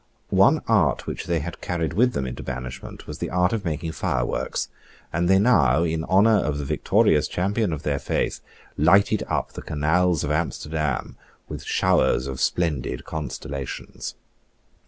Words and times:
One 0.31 0.63
art 0.67 1.05
which 1.05 1.27
they 1.27 1.41
had 1.41 1.61
carried 1.61 1.93
with 1.93 2.13
them 2.13 2.25
into 2.25 2.41
banishment 2.41 3.05
was 3.05 3.19
the 3.19 3.29
art 3.29 3.53
of 3.53 3.63
making 3.63 3.91
fireworks; 3.91 4.67
and 5.13 5.29
they 5.29 5.37
now, 5.37 5.83
in 5.83 6.05
honour 6.05 6.37
of 6.39 6.57
the 6.57 6.65
victorious 6.65 7.27
champion 7.27 7.71
of 7.71 7.83
their 7.83 7.99
faith, 7.99 8.39
lighted 8.79 9.21
up 9.27 9.53
the 9.53 9.61
canals 9.61 10.23
of 10.23 10.31
Amsterdam 10.31 11.17
with 11.47 11.61
showers 11.63 12.25
of 12.25 12.41
splendid 12.41 13.05
constellations. 13.05 14.15